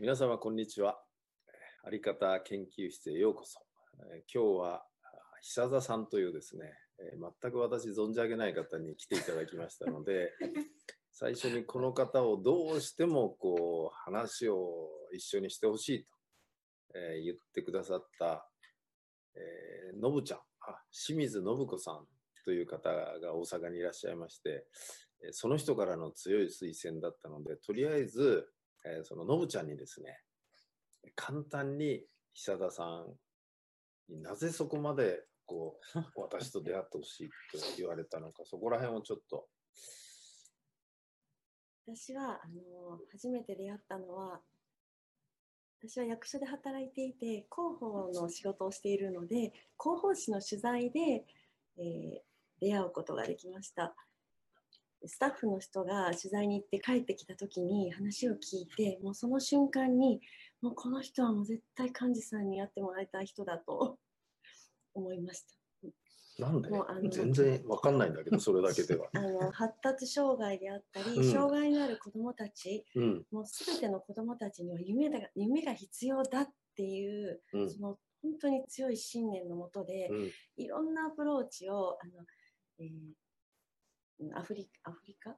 [0.00, 0.98] 皆様こんにちは。
[1.84, 3.60] あり方研究室へようこそ。
[4.14, 4.82] えー今日はあ
[5.42, 10.32] 久田さんというですね、えー全く私存じ上げない方に来ていただきましたので、
[11.12, 16.10] 最初にこの方をどうしてもこう話を一緒にしてほしいと、
[16.94, 18.50] えー言ってくださった、
[19.34, 22.08] えーのぶちゃんあ、清水信子さん
[22.46, 24.66] という方が大阪にいらっしゃいまして、
[25.20, 28.50] えーその人からの強い推薦だったので、とりあえず、
[28.84, 30.18] えーそののぶちゃんにですね、
[31.14, 39.48] 簡単に久田さんになぜそこまでこう 私と出会ってほしいと言われたのか、そこら辺をちょっと。
[41.86, 44.40] 私はあの初めて出会ったのは
[45.82, 51.26] 私は役所で働いていて広報の仕事をしているので広報誌の取材で、
[51.78, 53.94] えー出会うことができました
[55.06, 60.20] スタッフの人が取材に行って帰ってきた時に話を聞いてもうその瞬間に
[60.60, 63.98] もうこの人はもう絶対幹事さんにやってもらいたい人だと
[64.94, 65.60] 思いました。
[66.38, 66.70] なんで？
[66.70, 69.08] もうあの全然わかんないんだけど、 それだけでは。
[69.12, 71.32] あの発達障害であったり、うん。
[71.32, 82.24] 障害のある子どもたちうん、もうすべての子どもたちには夢だ夢が必要だっていう、うん、その本当に強い信念のもとで、うん、いろんなアプローチをあの、
[82.78, 83.14] えー
[84.34, 85.36] アフリアフリカ？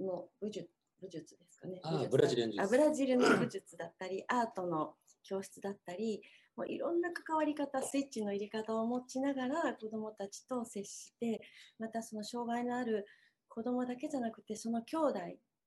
[0.00, 0.68] の武術
[1.00, 1.80] 武術ですかね。
[2.10, 2.52] ブラジルの。
[2.52, 6.22] 術あブラジルの武術だったり、アートの教室だったり、
[6.56, 11.40] もういろんな関わり方、スイッチの入れ方を持ちながら子どもたちと接して、
[11.78, 13.06] またその障害のある
[13.48, 15.18] 子どもだけじゃなくて、その兄弟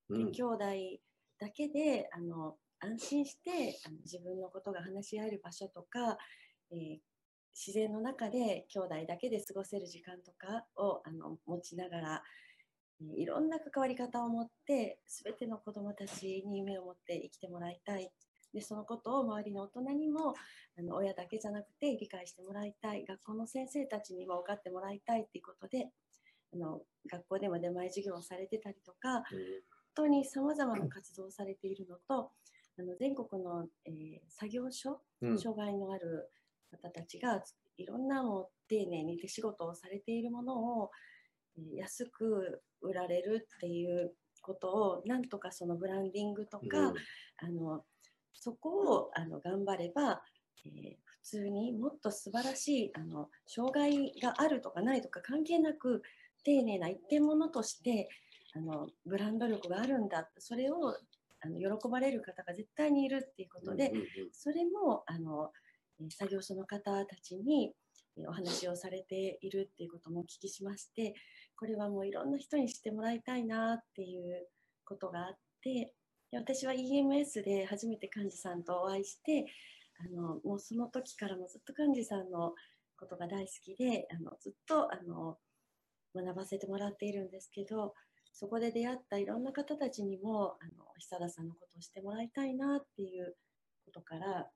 [0.07, 0.65] うん、兄弟
[1.39, 6.17] だけであの安心してあの自分のことが話し合える場所とか、
[6.71, 6.97] えー
[7.57, 12.21] 自然の中で兄弟だけで過ごせる時間とかをあの持ちながら、えー
[13.15, 18.11] いろんな関わり方を持って全ての子どもたちに夢を持って生きてもらいたい。
[18.53, 20.33] でそのことを周りの大人にも
[20.79, 23.05] あの親だけじゃなくて理解してもらいたい。
[23.05, 25.23] 学校の先生たちにも分かってもらいたい。
[25.23, 25.89] っていうことで
[26.53, 29.23] あの学校でも出前授業をされてたりとかうん。
[29.97, 32.31] 本当にさまざまな活動をされているのと、
[32.77, 36.29] あの全国の、えー作業所、うん、障害のある
[36.69, 37.41] 方たちが
[37.77, 41.14] いろんなもう丁寧に手仕事をされているものを、えー
[41.75, 46.95] 安く売られるっていうことをなんとかそのブランディングとか、うん。
[47.37, 47.83] あの
[48.33, 50.21] そこをあの頑張れば、
[50.65, 50.95] えー
[51.25, 56.03] 普通にもっと素晴らしいあの障害があるとかないとか関係なく
[56.43, 58.09] 丁寧な一点物として
[58.55, 60.89] あのブランド力があるんだそれを
[61.41, 63.91] あの喜ばれる方が絶対にいるっていうことで、
[64.33, 65.49] それもあの
[65.99, 67.73] えー作業所の方たちに
[68.17, 71.15] えーお話をされているっていうこともお聞きしまして
[71.57, 74.47] これはもういろんな人に知ってもらいたいなっていう
[74.85, 75.93] ことがあって
[76.31, 79.45] で私は EMS で初めて幹事さんとお会いして
[79.99, 82.53] あのもうその時からもずっと幹事さんの
[82.97, 85.37] ことが大好きであのずっとあの
[86.15, 87.93] 学ばせてもらっているんですけど
[88.33, 93.35] そこで出会ったいろんな方たちにもあの久田さんのことをしてもらいたいなっていう
[93.85, 94.49] ことから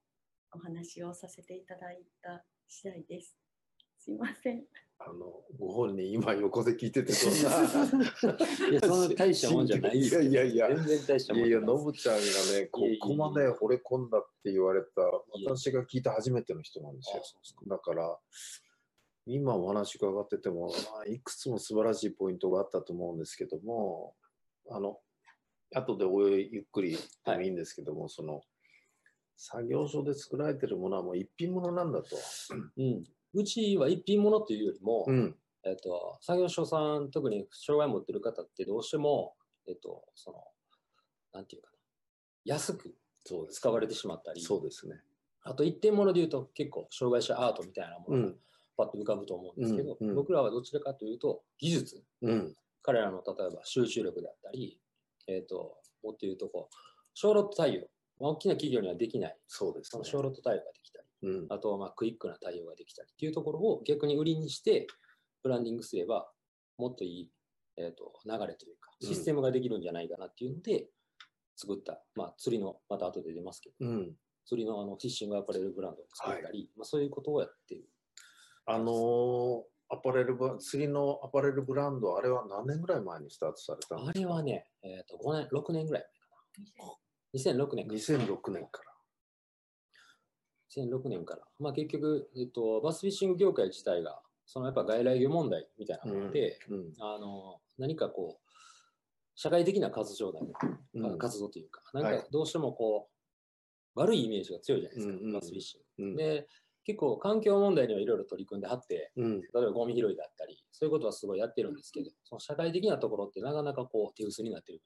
[0.52, 3.38] お話をさせていただいた次第です。
[4.00, 4.89] すいません。
[5.02, 7.58] あのご本人今横で聞いててそんな
[8.70, 10.68] いや、そんな大したもんじゃないいやいやいや。
[10.68, 13.00] 全然大したいやいや、もんじゃないのぶちゃんがね、こいやいや。
[13.00, 15.02] こまで惚れ込んだって言われた、
[15.38, 15.56] いや。
[15.56, 17.24] 私が聞いた初めての人なんですよ。
[17.68, 18.20] だから、
[19.26, 24.16] 今お話伺ってても、まあ、いくつも素晴らしいポイントがあったと思うんですけども、
[24.70, 25.00] あの、
[25.74, 28.42] 後でおゆっくりでもいいんですけども、その、
[29.38, 32.18] 作業所で作られてるものはもう一品物なんだと。
[32.76, 33.04] うん。
[33.34, 35.36] うちは一品物というよりも、うん。
[35.66, 39.36] えっと、作業所さん、特に障害を持ってる方ってどうしても、
[39.68, 40.38] えっと、その、
[41.34, 41.78] なんていうかな、
[42.46, 42.96] 安く。
[43.52, 44.96] 使われてしまったり、そうですね。
[45.44, 48.36] あと一点物で言うと結構障害者アートみたいなものがうん。
[48.78, 52.56] パッと浮かぶと思うんですけど、うんうん僕らはどちらかというと技術、うん。
[52.82, 54.80] 彼らの例えば集中力であったり、
[55.28, 56.76] えっ、と、もっと言うとこう、
[57.14, 57.88] 小ロット対応、
[58.20, 60.04] 大きな企業にはできない、そうですねその。
[60.06, 61.46] 小ロット対応ができたり、うん。
[61.50, 64.88] あとはまあクイックな対応ができたりっていうところを逆に売りにして、
[65.44, 66.30] ブランディングすれば、
[66.78, 67.32] もっといい、
[67.78, 70.88] えー、と流れというか、システムができるんじゃないかなっていうので、
[71.56, 74.16] 作った、まあ、釣りの、また後で出ますけど、うん。
[74.46, 77.90] 釣りのあのフィッシングアパレルブランドを作ったり、まあ、そういうことをやっている。
[78.66, 79.62] あのー
[79.92, 84.30] アパレルブ、釣りのアパレルブランド、あれは何年ぐらい前にスタートされたんあですか？
[84.30, 87.64] れはね、えっ、と、5年、6年ぐらい前かな。
[87.66, 87.96] 2006年か。
[87.96, 88.89] 2006年から。
[90.76, 91.42] 2006年から。
[91.60, 96.94] まあ結局、えっ、と、バスフィッシング業界自体が、そのやっぱ外来魚問題みたいなので、うん。
[97.00, 98.50] あの、何かこう、
[99.36, 100.52] 社会的な活動だね、
[100.96, 101.18] うん。
[101.18, 103.10] 活動というか、はないんかどうしてもこ
[103.96, 105.34] う、悪いイメージが強いじゃないですか、うんうん。
[105.34, 106.04] バスフィッシング。
[106.04, 106.16] うん。
[106.16, 106.48] で、
[106.84, 109.42] 結構環境問題にはいろいろ取り組んではって、うん。
[109.42, 114.82] 例えばゴミ拾いだったり、そういうことはすごいやってるんですけど、その社会的なところってなかなかこう手薄になってる。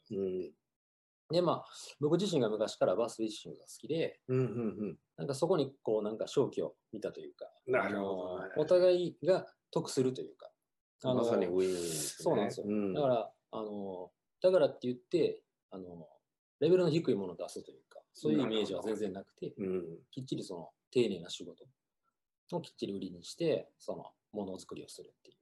[1.29, 1.65] うんで、まあ、
[1.99, 10.49] 僕自身が昔からバスフィッシングが好きで、うんうんなんかそこにこうなんか勝機を見たというか、なるほどねお互いが得するというか、
[11.03, 12.23] あのまさにウィンウィンですね。
[12.23, 12.65] そうなんですよ。
[12.67, 14.11] んだから、あの、
[14.41, 15.41] だからって言って、
[15.71, 16.07] あの、
[16.59, 21.65] レベルの低いものを出すというか、そういうイメージは全然なくて、うんきっちりその丁寧な仕事
[22.51, 25.37] をきっちり売りにして、そのものづくりをするっていう。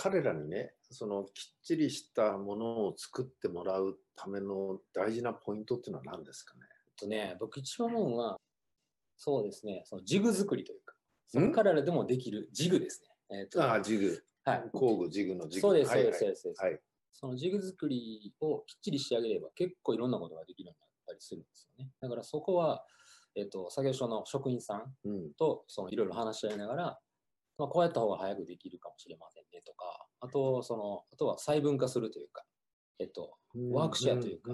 [0.00, 1.32] 彼らにね、そのきっ
[1.64, 6.60] ちりしたものを作ってもらうための大事なポイントっていうのは何ですかね？
[6.86, 8.36] えっとね、僕一番思うのは、
[9.16, 10.94] そうですね、そのジグ作りというか、
[11.26, 13.38] その彼らでもできるジグですね。
[13.40, 14.22] えっとああ、ジグ。
[14.44, 14.70] はい。
[14.72, 15.60] 工具、ジグのジグ。
[15.62, 16.42] そうです、そうはいです、そうです。
[16.42, 16.80] そうですはい。
[17.10, 21.90] そのジグ作りをきっちり仕上げれば結構いろんなことができるようになったりするんですよね。
[22.00, 22.84] だからそこは、
[23.34, 25.34] えっと、作業所の職員さんうん。
[25.34, 26.98] とそのいろいろ話し合いながら、
[27.58, 32.44] まあ、こうやった方が早くできるかもしれませんねとか、あと、その、あとは細分化するというか、
[33.00, 33.36] えっと、
[33.72, 34.52] ワークシェアというか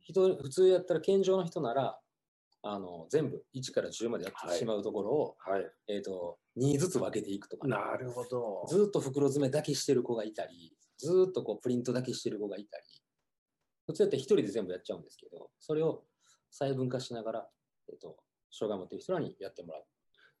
[0.00, 1.98] 人、普通やったら健常の人なら、
[2.62, 5.66] あの、全部1から10までやってしまうところを、はい。
[5.88, 8.66] えっと、2ずつ分けていくとかね、なるほど。
[8.68, 12.84] ずーっと袋詰めだけしてる子がいたり、ずーっとこうプリントだけしてる子がいたり、
[13.86, 16.04] 普通やったら一人で全部やっちゃうんですけど、それを
[16.50, 17.48] 細分化しながら、
[17.88, 18.18] えっと、
[18.50, 19.84] 障害を持っている人らにやってもらう。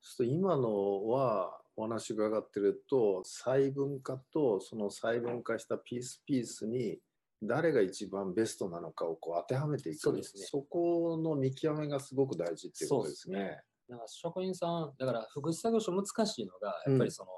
[0.02, 6.98] ちょっと今のはお話伺ってると細分化とその細分化したピースピースに
[7.42, 9.98] 誰が一番ベストなのかをこう当てはめていく。
[9.98, 10.44] そうですね。
[10.44, 13.62] そこの見極めがすごく大事っていうことですね。
[13.88, 16.92] だから職員さん、だから福祉作業所難しいのが、うん。
[16.92, 17.30] やっぱりその、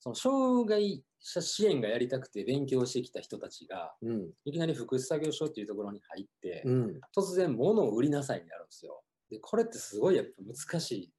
[0.00, 4.30] その障害者支援がやりたくて勉強してきた人たちが、うん。
[4.44, 7.00] いきなり福祉作業所っていうところに入って、うん。
[7.16, 9.04] 突然物を売りなさいになるんですよ。
[9.30, 11.12] で、これってすごいやっぱ難しい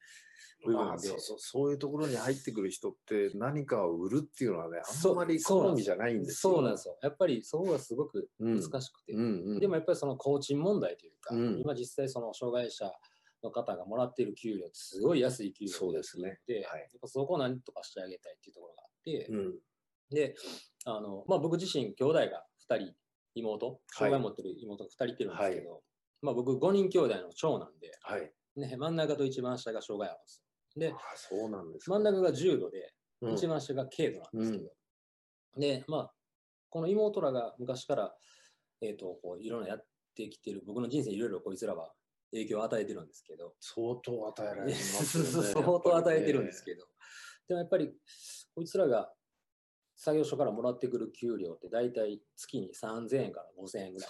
[0.65, 1.38] 部まあ、分で、そうそう。
[1.39, 6.53] そういうところに入ってくる人って何かを売るっていうのはねあんまり好みじゃないんですよ。
[6.53, 6.97] そうなんですよ。
[7.01, 9.13] やっぱりそこがすごく難しくて。
[9.13, 11.59] うんうん、でもやっぱりその工賃問題というか、うん。
[11.61, 12.91] 今実際その障害者
[13.44, 16.39] の方がもらっている給料ってすごい安い給料そうですね。
[16.47, 16.81] で、はい。
[16.81, 19.59] やっぱそこを何とかしてあげたいっていうところがあって、うん。
[20.09, 20.35] で、
[20.85, 22.94] あの、まあ僕自身兄弟が2人、
[23.35, 25.83] 妹、障害持ってる妹が2人いてるんですけど、
[26.21, 28.33] まあ僕5人兄弟の長男で、はい。
[28.56, 30.49] ね、真ん中と一番下が障害あるんですよ。
[30.80, 31.92] であ、そうなんですか。
[31.92, 34.72] 真ん中が重度で、うん一番下が軽度なんですけど、
[35.58, 36.14] で、まあ、
[36.70, 38.16] この妹らが昔から、
[38.81, 39.86] えっ、と、こう、いろんなやっ
[40.16, 41.92] てきてる、僕の人生いろいろこいつらは
[42.31, 45.30] 影響を与えてるんですけど、相当与えられてますよね。
[45.52, 46.66] 相当与えてるんですど。
[46.66, 46.88] けど、
[47.50, 47.94] でもやっぱり、
[48.56, 49.14] こいつらが
[49.98, 54.10] 作業所からもらってくる給料って大体月に3000円から5000円ぐらい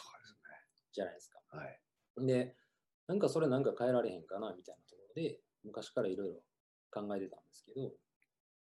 [0.91, 1.39] じゃないですか。
[1.39, 1.59] ね。
[1.59, 1.81] はい。
[2.27, 2.55] で、
[3.07, 6.43] なんかそれなんか変えられへんかなみたいなところで、昔からいろいろ
[6.91, 7.91] 考えてたんですけど、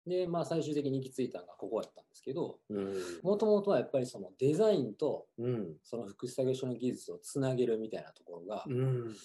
[0.08, 2.94] で、まあ最終的に行き着いたのがここやったんですけど、うん。
[3.24, 5.78] もともとはやっぱりそのデザインとうん。
[5.84, 9.16] その福祉作業所の技術をつなげるみたいなところが、うん。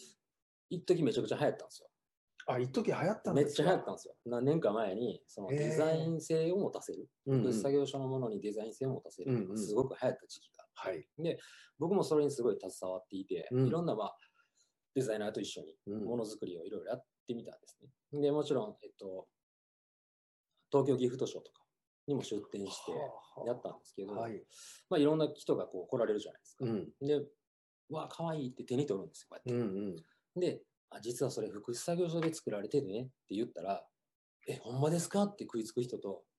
[0.71, 1.89] 一時めちゃくちゃ流行ったんですよ。
[2.47, 3.63] あ、一時流行ったんめっですか？
[3.65, 4.15] ちゃ流行ったんですよ。
[4.25, 11.39] 何年か前に、そのデザイン性を持たせる、うんうん福祉作業所のものにデザイン性を持たせる、うんうんすごく流行った時期があってはい。
[11.79, 14.17] 僕もそれにすごい携わっていて、うんいろんな、まあ、
[14.95, 17.79] デザイナーと一緒にうんものづくりをいろいろやってみたんです
[18.13, 18.21] ね。
[18.21, 19.29] で、もちろん、えっと、
[20.73, 21.63] 東京ギフトショーとか
[22.07, 22.93] にも出展して
[23.47, 24.43] やったんですけど、はい。
[24.89, 26.65] まあ、いろんな人がこう来られるじゃないですか。
[26.65, 26.89] うん。
[27.01, 27.27] で、う
[27.91, 29.67] わ、かわいいって手に取るんですよ、こうやって。
[29.67, 30.41] うんうん。
[30.41, 33.85] で、あ、実はそれ福祉作業所で作られてるねって言ったら、
[34.49, 36.30] え、ほんまですかって食いつく人と、あ、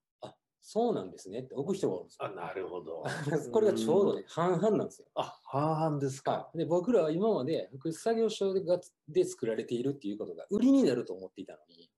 [0.62, 2.26] そうなんですねって置く人がおるんですよ。
[2.28, 3.04] あ、なるほど。
[3.52, 5.08] これがちょうどね、半々なんですよ。
[5.16, 6.32] あ、半々ですか。
[6.32, 11.92] はい、で僕らは今まで福祉作業所がで作られているっていうことが売りになると思っていたのに、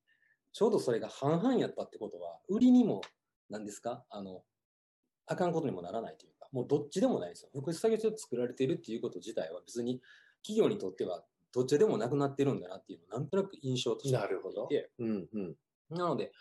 [0.54, 3.02] ちょうどそれが半々やったってことは、売りにも、
[3.50, 4.06] 何ですか？
[4.10, 4.46] あの、
[5.26, 7.50] あかんことにもならないというか、もうどっちでもないですよ。
[7.54, 10.02] 福祉作業所で作られているっていうこと自体は別に
[10.42, 14.68] 企業にとってはどっちでもなくなってるんだなっていうのをなんとなく印象としてなるほど
[15.00, 15.58] うんうん。
[15.90, 16.32] なので、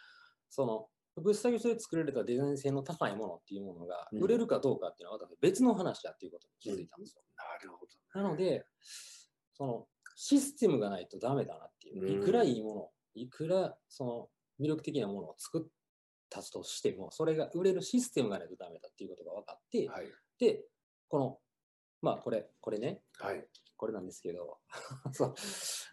[0.48, 7.22] その、福祉作業所で作られたデザイン性の高いものっていうものがうん売れるかどうかっていうのは私別の話だっていうことに気づいたんですよ。
[7.36, 8.22] なるほど。
[8.22, 8.64] なので、
[9.52, 12.02] そのシステムがないとダメだなっていう。
[12.02, 14.28] うんいくらいいもの、いくらその
[14.60, 15.70] 魅力的なものを作っ
[16.30, 20.06] たとしても、それが売れるシステムがないとダメだっていうことが分かって、はい。
[20.38, 20.64] で、
[21.08, 21.38] この、
[22.00, 23.44] まあこれ、これね、はい。
[23.76, 24.58] これなんですけど、
[25.12, 25.34] そう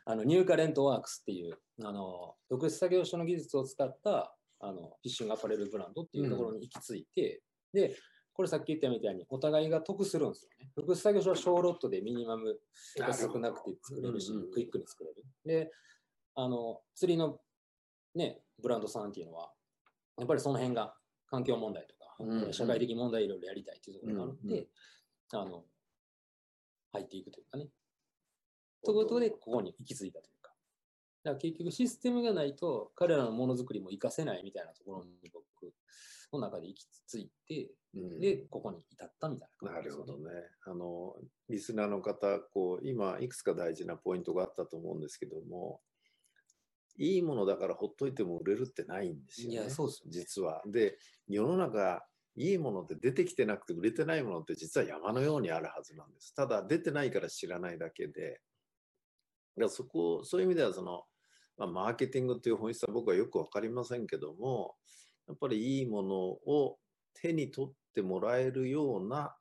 [0.05, 7.41] あのニューカレントワークスっていう、あの、独自作業所の技術を使った、あの、フィッシングアパレルブランドっていうところに行き着いて、
[7.73, 7.95] で、
[8.33, 10.71] これさっき言ったみたいに、お互いが得するんですよね。
[10.75, 12.59] 複数作業所は小ロットでミニマム
[12.97, 15.23] が少なくて作れるしうんうんうん、クイックに作れる。
[15.45, 15.71] で、
[16.35, 17.39] あの、釣りの
[18.15, 19.51] ね、ブランドさんっていうのは、
[20.17, 20.95] やっぱりその辺が
[21.27, 24.67] 環境問題とか、うんうん社会的問題いろいろやりたいっていうところがあるので、うんうん
[25.31, 25.63] あの、
[26.93, 27.67] 入っていくというかね。
[28.83, 30.38] ということで、ここに行き着いたというか。
[31.23, 35.73] だから結局システムがないと、彼らのものづくりも活かせないみたいなところに僕
[36.31, 40.41] の中で行き着いて、うんで、ここに至ったみたいなな感じですよるほどね。
[40.65, 41.15] あの、
[41.49, 45.81] リスナーの方、こう、今、いくつか大事なポイントがあったと思うんですけども、
[46.97, 49.53] いいものだからほっといても売れるってないんですよね。
[49.53, 50.61] いやそうですよね実は。
[50.67, 50.97] で、
[51.27, 56.33] 世の中、いいものって出てきてなくて売れてないものって実は山のようにあるはずなんです。
[56.35, 58.41] ただ、出てないから知らないだけで、
[59.55, 61.03] だからそこ、そういう意味では、その、
[61.59, 64.75] まあ、マーケティングという本質は僕はよくわかりませんけども、
[65.27, 66.77] やっぱりいいものを
[67.21, 69.35] 手に取ってもらえるような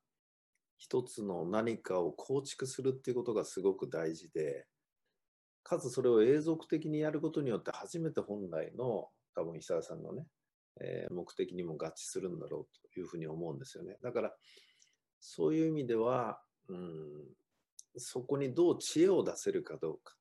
[0.77, 4.67] 一つの何かを構築するっていうことがすごく大事で、
[5.63, 10.27] かつそれを永続的にやることによって初めて本来の多分久田さんのね、
[10.81, 13.97] えー目的にも合致するんだろうというふうに思うんですよね。
[14.03, 14.33] だから
[15.21, 17.25] そういう意味では、うん、
[17.97, 20.18] そこにどう知恵を出せるかどうか。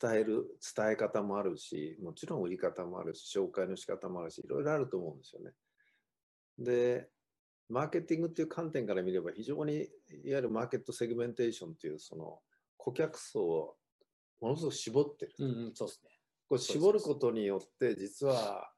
[0.00, 5.52] 伝える、伝え方もあるし、もちろん売り方もあるし、紹介の仕方もあるし、いろいろあると思うんですよね。
[6.58, 7.08] で、
[7.68, 9.88] マーケティングっていう観点から見れば、非常にいわ
[10.36, 12.40] ゆるマーケットセグメンテーションっていう、その
[12.76, 13.76] 顧客層を
[14.40, 15.34] ものすごく絞ってる。
[15.38, 16.10] うんうん、そうですね。
[16.48, 18.70] これ絞ることによって、実は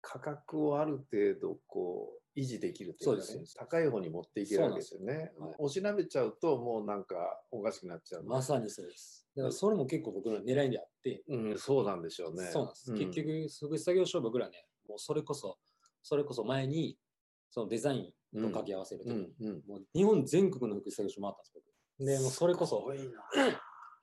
[0.00, 5.32] 価格をある程度こう維持できるというか、ね高い方に持っていけるわけですよね。
[5.38, 7.16] はいおしなべちゃうと、もうなんか
[7.50, 9.25] おかしくなっちゃうまさにそうです。
[9.36, 12.48] だからそれも結構僕の狙いであって、うん、そうなんでしょうね。
[12.50, 12.92] そうなんです。
[12.92, 15.58] ん結局、福祉作業所僕らね、もうそれこそ、
[16.02, 16.98] それこそ前に、
[17.50, 19.62] そのデザインと掛け合わせるときに、うんうん。
[19.66, 22.06] もう日本全国の福祉作業所回ったんです、僕。
[22.06, 23.04] で、もうそれこそすごいな。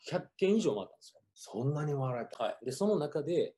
[0.08, 1.22] 100件以上回ったんですよ。
[1.34, 2.44] そんなに笑えた。
[2.44, 2.66] はい。
[2.66, 3.56] で、その中で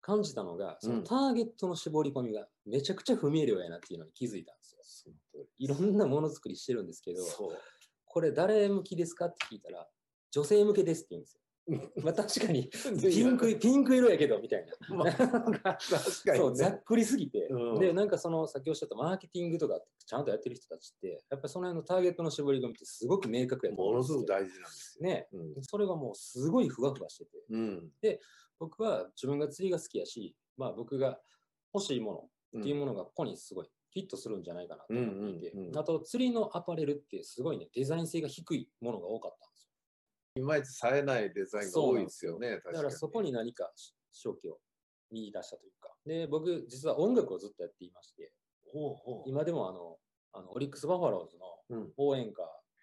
[0.00, 5.44] 感じたのが、そうんのターゲットの絞り込みがめちゃくちゃ不明瞭やなっていうのに気づいたんですよ。
[5.58, 7.22] いろんなものづくりしてるんですけど。
[8.10, 9.86] これ誰向きですかって聞いたら、
[10.30, 11.40] 女性向けですって言うんですよ。
[12.02, 12.70] まあ確かに、
[13.10, 15.12] ピンク、ピンク色やけど、みたいな。
[15.12, 15.76] 確か
[16.32, 16.36] に、ね。
[16.38, 25.04] そう、ざっくりすぎて、うんで、なんかその、先おっしゃったマーケティングとかちゃんとやってる人たちって、やっぱりその辺のターゲットの絞り込みってすごく明確やものすごく大事なんですよ。
[25.04, 25.28] ね。
[25.30, 25.62] うん。
[25.62, 27.92] それがもうすごいふわふわしてて、うん。
[28.58, 31.20] 僕は自分が釣りが好きやし、まあ僕が
[31.74, 39.47] 欲しいものっていうものがここにすごいフィットするんじゃないかなと思っていて、うんうんうんあと釣りのアパレルってすごいね、デザイン性が低いものが多かった。
[40.38, 42.60] いまいち冴えないデザインが多いですよね。
[42.62, 43.70] 確だからそこに何か
[44.12, 44.58] 消去を
[45.10, 45.94] 見出したというか。
[46.06, 48.32] で、僕実は音楽をずっとやっていまして、
[48.72, 49.96] ほうほう今でもあの、
[50.32, 52.42] あのオリックス・バファローズのうん応援歌、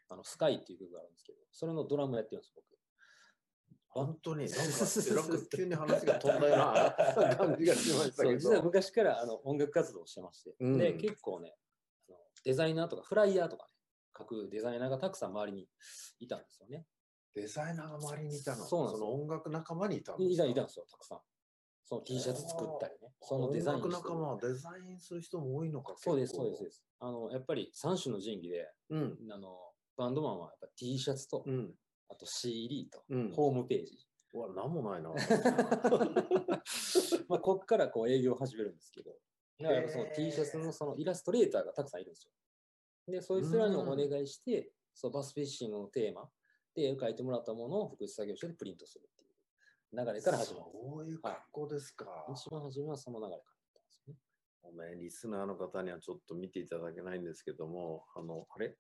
[0.10, 2.66] あのスカイっていう曲があるんですけど、それのドラムやってるんです、僕。
[3.88, 4.64] 本当に、なんか、
[5.56, 6.92] 急に話が飛んだような
[7.38, 8.38] 感じがしましたけど。
[8.38, 11.56] 実は昔からあの音楽活動をしてまして、うんで結構ね
[12.10, 13.76] あのデザイナーとかフライヤーとかね
[14.18, 15.70] 書くデザイナーがたくさん周りに
[16.20, 16.86] いたんですよね。
[17.36, 18.66] デザイナーが周りにいたの？
[18.66, 21.20] そうなんですよの音楽仲間にいたんですいかたいたんですよたくさん。
[21.88, 25.94] その T シャツ作ったりね、そのデザイン音楽仲間はデザインする人も多いのか。
[25.98, 26.84] そうですそうですそうです。
[27.00, 29.18] あのやっぱり三種の神器でうん。
[29.32, 29.56] あの
[29.98, 31.76] バンドマンはやっぱ T シャツと、うん。
[32.10, 33.32] あと CD と、うん。
[33.34, 34.00] ホームページ。
[34.34, 35.14] うわ、なんもないな。
[37.30, 39.16] まあこっからこう営業を始めるんですけど、
[39.60, 42.32] だからその T シャツのそのイラストレーターがたくさんいるんですよ。
[43.08, 46.30] で、そいつらにお願いして、そうバスフィッシングのテーマ
[46.76, 50.66] で絵を描いてもらったものを福祉作業所でプリントするっていう流れから始まる。
[50.74, 52.06] そういう格好ですか。
[52.30, 54.96] 一番初めはその流れからだったんですよね。
[54.96, 58.76] ね、リスナーの方にはちょっと見ていただけないんですけども、あの、あれ？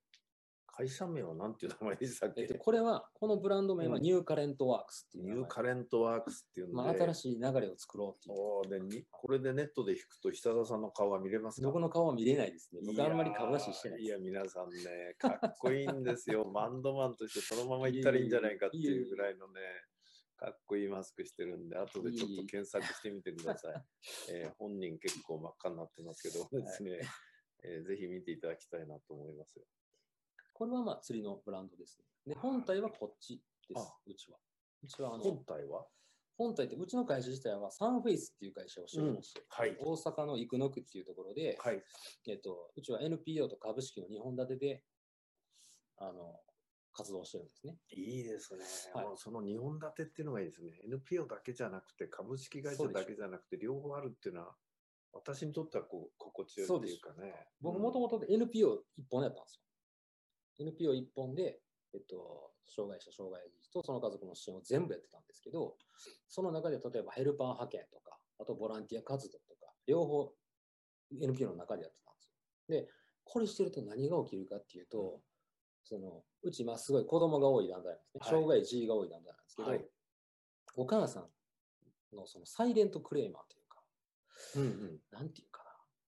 [0.77, 5.31] 会社名はなんていう名前でしたっけ、えっと、これは、このブランド名はうんニューカレントワークスっていうニ。
[5.31, 8.29] ューカレントワークスっていうので、まあ、新しい流れを作ろうって
[8.77, 8.89] いう。
[8.89, 11.67] でにこれでネットで弾くと久田さんの顔は見れますか？
[11.67, 12.81] 僕の顔は見れないですね。
[12.85, 14.01] 僕あんまり顔出ししてない。
[14.01, 16.43] いや、皆さんね、かっこいいんですよ。
[16.53, 19.61] バンドマンとしてそのまま行ったらいいんじゃないかっていうぐらいのね、
[20.35, 23.85] かっこいいマスクしてるんで、後でちょっと検索してみてください。
[24.33, 26.99] えー本人結構真っ赤になってますけどですね、
[27.63, 29.65] えーぜひ見ていただきたいなと思いますよ。
[30.55, 32.33] これはまあ釣りのブランドですね。
[32.33, 34.37] で、本体はこっちですあ、うちは。
[34.83, 35.85] うちはあの本体は？
[36.37, 39.75] 本体って、うちの会社自体はサンフェイスっていう会社をしておりまして、はい。
[39.79, 41.83] 大阪の生野区っていうところで、はい。
[42.27, 44.83] えっと、うちは NPO と株式の2本立てで、
[45.97, 46.39] あの、
[46.93, 47.77] 活動してるんですね。
[47.89, 48.63] いいですね。
[48.93, 50.71] はいその2本立てっていうのがいいですね。
[50.85, 54.55] NPO だけじゃなくて、株式会社だけじゃなくて、両方あるっていうのは、
[55.13, 57.33] 私にとってはこう心地よいっていうかね。
[57.61, 59.64] 僕もともと NPO 一本やったんですよ。
[60.59, 61.59] NPO 一本で、
[61.93, 65.75] えっと、障害者、障害児とその家族の支援を全部やってたんですけど、
[66.27, 70.31] その中で例えばヘルパー派遣とか、あとボランティア活動とか、両方
[71.21, 72.81] NPO の中でやってたんですよ。
[72.81, 72.89] で、
[73.23, 75.21] これしてると何が起きるかっていうと、
[75.83, 78.19] そのうち今すごい子供が多い団体なんですね。
[78.21, 79.85] はい障害児が多い団体なんですけど、はい
[80.77, 81.23] お母さん
[82.15, 83.79] のそのサイレントクレーマーというか、
[84.55, 84.99] うんうん。
[85.11, 85.63] なんていうか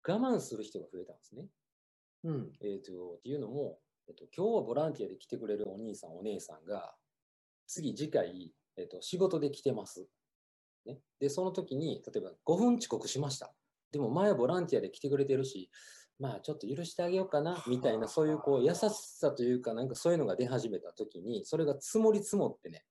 [0.05, 1.45] な、我慢する人が増えたんですね。
[2.23, 2.51] うん。
[2.61, 6.95] えー、とっていうのも、えっと、今日はボランティアで来てくれるお兄さん、お姉さんが、
[7.67, 10.07] 次、次回、えっと、仕事で来てます。
[10.85, 13.53] ね、で、その時に、例えば5分遅刻しました。
[13.91, 15.69] でも前はボランティアで来てくれてるし、
[16.19, 22.85] まあちょっと許してあげようかな、みたいな、そういうこう優しさというか、なんかそういうのが出始めた時に、それが積もり積もってね、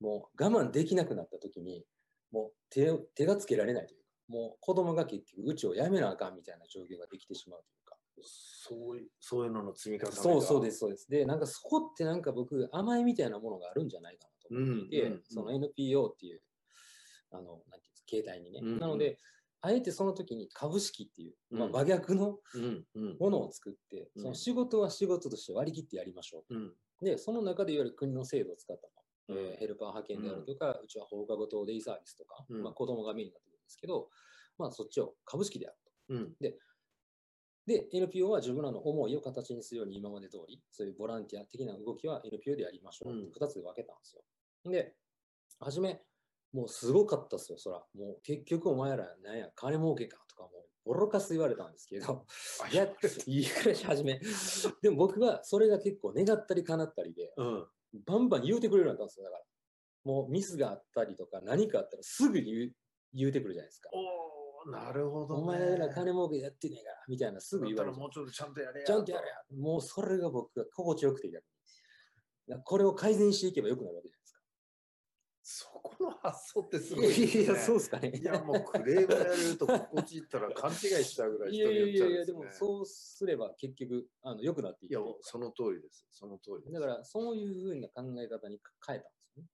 [0.00, 1.84] もう我慢できなくなった時に、
[2.30, 7.87] もう手手がつけられないというか、もう子供が結局、うちをやめなあかんみたいな状況ができてしまうというか、
[8.22, 10.16] そういう、そういうのの積み重ねが。
[10.16, 11.10] そうそうです、そうです。
[11.10, 16.42] で、なんかそこってなんか僕、甘えみたいなものがあるんじゃないかなと思っていて、うんうんうんその NPO っていう、
[17.30, 18.60] あの、なんていうんですか、携帯にね。
[18.62, 19.18] うんうんなので、
[19.60, 23.16] あえてその時に株式っていう、まあ、うん真逆のうんうん。
[23.18, 26.66] ものを作って、うんその仕事は仕事として割り切ってやりましょうん。
[26.66, 27.04] う。
[27.04, 28.92] で、その中でいわゆる国の制度を使ったも
[29.36, 34.08] の、うんえーヘルパー派遣であるとか、うちは放課後等デイサービスとか、うんまあ、子供がメインになってくるんですけど、
[34.58, 36.14] まあ、そっちを株式でやると。
[36.14, 36.34] うん。
[37.68, 44.22] で、NPO は自分らの思いを形にするように今まで通り、そういうボランティア的な動きは NPO でやりましょううんって2つで分けたんですよ。
[44.72, 44.94] で、
[45.60, 46.00] 初め、
[46.54, 47.84] もうすごかったっすよ、そら。
[47.94, 52.24] もう結局お前らなんや、金儲けかとかもうボロカス言われたんですけど、
[52.72, 52.88] いや、
[53.26, 54.18] いいくらし始め。
[54.80, 57.66] でも僕はそれが結構願ったり叶ったりで、うん。
[58.06, 59.44] バンバン言うてくれるようになったんですよ、だから。
[60.04, 62.72] もうミスがあったりとか何かあったらすぐ言う
[63.12, 63.90] 言うてくるじゃないですか。
[64.70, 65.42] なるほど、ね。
[65.42, 68.86] お前ら金儲けやってねえから、みたいなすぐ言われるもうちょっとちゃんとやれや。
[68.86, 69.34] ちゃんとやれや。
[69.56, 71.42] もうそれが僕が心地よくて逆
[72.48, 72.54] に。
[72.54, 74.40] なこれを改善していけばよくなるわけじゃないですか。
[75.42, 77.26] そこの発想ってすごいです、ね。
[77.26, 78.12] いやいや、そうですかね。
[78.14, 82.40] いや、もうクレームやると心地いったら勘違いしちゃうぐらいいや人によっちゃうんいやいや、ですね。
[82.40, 85.20] でもそうすれば結局、あの良くなっていいやくというか。
[85.22, 86.06] その通りです。
[86.10, 86.72] その通りです。
[86.72, 89.44] だから、そういうふうな考え方に変えたんですよ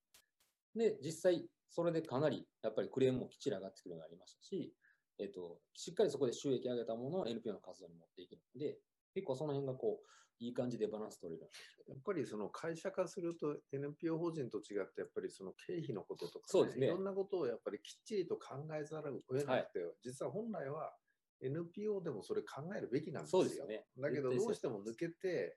[0.75, 0.91] ね。
[0.91, 4.73] で、実際、それでかなり、やっぱりクレームもきっちり上がってくるようになりましたし、
[5.19, 8.79] えっと、しっかりそこで収益上げたものを NPO の活動に持っていくので、
[9.15, 10.07] 結構その辺がこう、
[10.41, 11.49] いい感じでバランス取れる。
[11.87, 16.87] やっぱりその会社化すると NPO 法人と違ってやっぱりその経費のこととか、そうですね。
[16.87, 20.97] いろんなことをやっぱりきっちりと考えざるを得なくて、実は本来は
[21.41, 23.43] NPO でもそれ考えるべきなんですよ。
[23.43, 23.87] そうですよね。
[23.99, 25.57] だけどどうしても抜けて、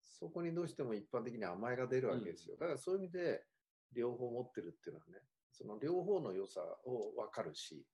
[0.00, 2.56] そこにどうしても一般的に甘えが出るわけですよ。
[2.56, 3.44] だからそういう意味で
[3.92, 5.20] 両方持ってるっていうのはね、
[5.50, 7.84] その両方の良さを分かるし、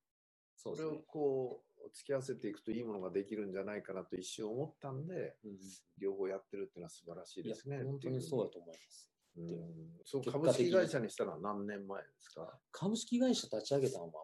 [0.63, 1.03] それを。
[1.07, 5.59] こう突き合わせていくといいものができるんじゃないかなと一瞬思ったんで、うん
[5.99, 7.83] 両方やってるっていうのは素晴らしいですね。
[7.83, 9.11] 本当にそうだと思います。
[9.37, 9.49] うん
[10.05, 12.59] そう株式会社にしたのは何年前ですか？
[12.71, 14.23] 株式会社立ち上げたのはも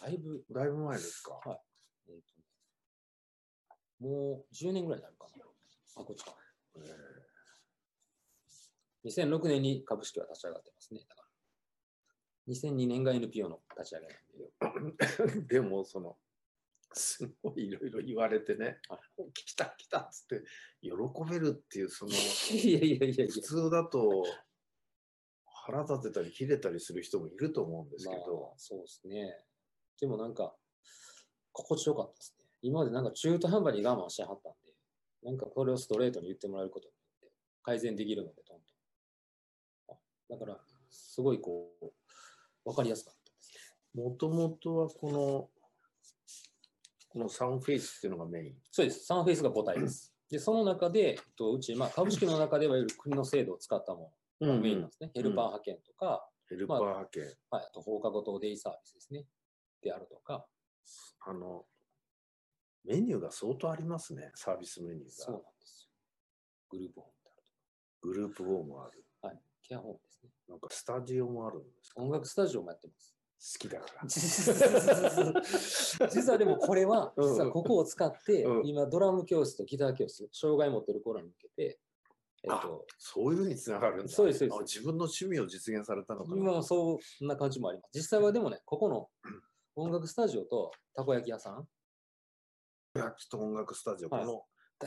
[0.00, 1.60] う、だいぶ、だいぶ前ですか、はい
[2.08, 2.44] えーとね
[3.98, 5.44] もう10年ぐらいになるかな。
[5.96, 6.36] あ、こっちか。
[6.76, 6.80] え
[9.06, 11.00] 2006年に株式は立ち上がってますね。
[11.08, 11.25] だから。
[12.48, 14.96] 2002年が NPO の立ち上げなんで。
[14.96, 16.16] ー でもその
[16.92, 18.98] すごいいろいろ言われてねは
[19.34, 20.44] 「来た来た」っつって
[20.80, 20.90] 喜
[21.30, 24.24] べるっていうそのいやいやいやい普通だと
[25.66, 28.12] 腹立てたり切れたりする人もいると思うんですや。
[28.12, 29.36] まあけど、、そうですね。
[30.00, 30.54] でもなんか、
[31.50, 32.44] 心地よかったですね。
[32.62, 34.72] 今までなんか中途半端に我慢してはったんで、
[35.24, 37.32] なんかこれをストレートに言ってもらえることによって
[37.64, 38.58] 改善できるので、どん
[39.88, 39.96] どん。
[39.96, 41.92] あだから、すごいこう、
[42.66, 43.64] わかりやすかったです。
[43.94, 45.48] もともとはこの
[47.08, 49.06] このサンフェイスっていうのがメインそうです。
[49.06, 50.12] サンフェイスが母体です。
[50.30, 55.10] で、その中で、と、うち、まあ、株式の中ではいわゆる国の制度を使ったものがメインなんですね。
[55.14, 59.24] ヘルパー派遣とか、ヘルパー派遣、はい、あと放課後等デイサービスですね。
[59.82, 60.46] であるとか、
[61.24, 61.64] あの
[62.84, 65.90] メニューが相当ありますねサービスメニューそうなんがですよ。
[66.70, 67.42] グループホームである
[68.02, 70.00] グループホームあるとか、はい、ケアホーム。
[70.48, 72.02] なんかスタジオもあるんですか？
[72.02, 73.14] 音楽スタジオもやってます。
[73.38, 74.06] 好きだから。
[76.08, 77.24] 実はでもこれは、うん。
[77.34, 78.66] 実はここを使って、うん。
[78.66, 81.78] 今ドラム教室とギター教室、障害持ってる頃に向けて、
[82.44, 84.12] えっと、そういうふうにつながるんだ。
[84.12, 84.58] そうですそうです。
[84.58, 86.36] あ自分の趣味を実現されたのかな。
[86.38, 87.90] 今はそんな感じもあります。
[87.94, 89.10] 実際はでもね、ここの
[89.74, 91.68] 音楽スタジオとたこ焼き屋さん、
[92.94, 94.24] 焼きと音楽スタジオ、はい。
[94.24, 94.46] この
[94.78, 94.86] こ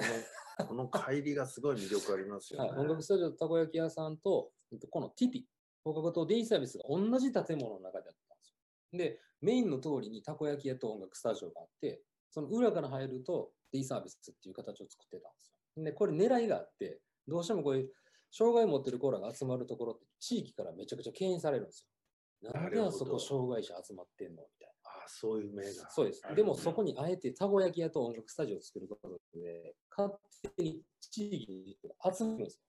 [0.63, 4.51] のこの乖離がすごい魅力ありますよね、はい、音楽スタジオとたこ焼き屋さんと
[4.89, 5.47] このティピ、
[5.83, 8.97] 放課後とデイサービスが同じ建物の中でやってたんですよ。
[8.97, 15.83] で、メインの通りにたこ焼き屋と音楽スタジオがあって、その裏から入るとデイサービスっていう形を作ってたんですよ。
[15.83, 17.93] で、これ狙いがあって、どうしてもこういう
[18.31, 22.51] 障害を持ってるコーラが集まるところって地域からめちゃくちゃ敬遠されるんですよ。
[22.51, 24.91] なんであそこ障害者集まってんのみたいな。
[24.91, 25.89] ああ、そういう名が。
[25.89, 26.21] そうです。
[26.35, 30.13] でもそこにあえてたこ焼き屋と音楽スタジオを作ることで、勝
[30.55, 31.77] 手に地域に
[32.15, 32.61] 集めるんですよ。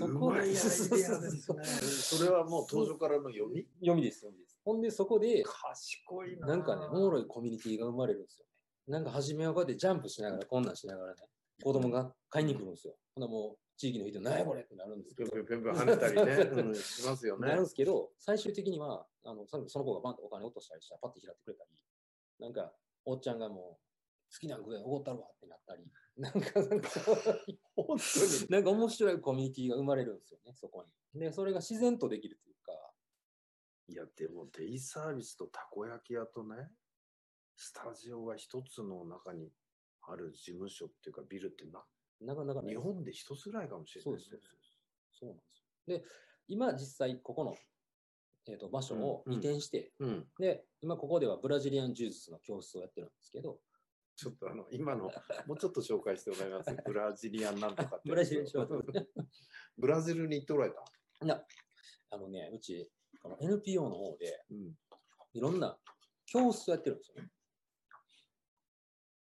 [0.00, 0.54] で、そこで、ね。
[0.54, 3.66] それはもう当初からの読み？
[3.80, 4.58] 読みです、読みです。
[4.64, 6.48] ほんで、そこで、賢いな。
[6.48, 8.92] なんかね、おもろいコミュニティが生まれるんですよね。
[8.92, 11.22] なんか初めはこうやってジャンプしながら、こんなんしながらね、
[11.62, 12.94] 子供が買いに来るんですよ。
[13.14, 16.32] ほんならもう地域の人、何やこれってなるんですけどぴょんぴょんぴょん跳ねたりね、
[16.62, 17.64] うん、しますよねなるん。
[17.64, 21.70] ですけど、最終的には、あのそのその子がバンとお金落としたりしたら、パッて拾ってくれたり、
[22.38, 22.72] なんか、
[23.04, 23.85] おっちゃんがもう、
[24.32, 25.84] 好きな具合おごったるわってなったり、
[26.16, 27.14] なんか、なんかそう
[27.76, 27.98] 本当に。
[28.50, 30.84] なんか面白いコミュニティが生まれるんですよね、そこ
[31.14, 31.20] に。
[31.20, 32.94] で、それが自然とできるというか、
[33.88, 36.70] いや、でもデイサービスとたこ焼き屋とね、
[37.56, 39.52] スタジオが一つの中に
[40.02, 41.84] ある事務所っていうかビルってな、
[42.20, 44.78] なかなかね日本で一つぐらいかもしれないそうです、そうです。
[45.12, 45.98] そうなんですよ。
[45.98, 46.04] で、
[46.48, 47.56] 今実際ここの、
[48.48, 50.28] えー、と場所をうん移転して、うん。
[50.38, 53.58] で、今ここではブラジリアン柔術の教室をやってるんですけど、
[54.16, 55.10] ちょっとあの、今の、
[55.46, 56.74] もうちょっと紹介してもらいます？
[56.84, 58.08] ブラジリアンなんとかって。
[58.08, 58.82] ブラジリアンショート
[59.76, 61.46] ブラジルに行っておられた？
[62.10, 62.90] あのね、うち、
[63.22, 64.78] この NPO の方でうん。
[65.34, 65.78] いろんな
[66.24, 67.30] 教室をやってるんですよね。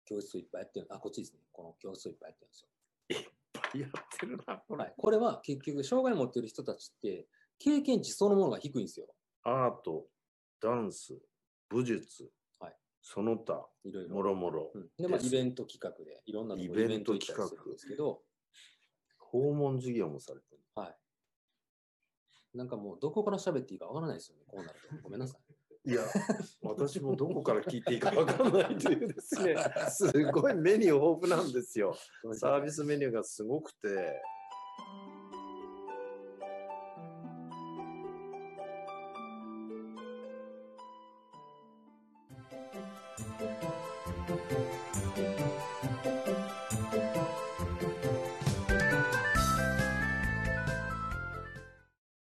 [0.05, 0.87] 教室をいっぱいやってる。
[0.91, 1.39] あ、こっちですね。
[1.51, 3.81] この教室をいっぱいやってるんですよ。
[3.81, 4.83] やってるな、これ。
[4.83, 7.27] はい、これは結局、障害を持ってる人たちって、
[7.57, 9.07] 経験値そのものが低いんですよ。
[9.41, 10.07] アート、
[10.61, 11.19] ダンス、
[11.69, 12.33] 武術、はい
[13.03, 14.15] その他、いろいろ。
[14.15, 18.21] もろもろう、んで、まあ、イベント企画で、いろんなとこイベントイベント行ったりするんですけど、
[19.19, 20.61] 訪問事業もされてる。
[20.73, 20.89] は
[22.53, 22.57] い。
[22.57, 24.95] なんかもう、どこから喋っていいかわからないですよね、こうなると。
[25.03, 25.41] ごめんなさい。
[25.85, 26.01] いや、
[26.61, 29.57] 私もどこから聞いていいかわかんないというです ね、
[29.89, 31.97] すごいメニュー豊富なんですよ。
[32.31, 34.21] サービスメニューがすごくて、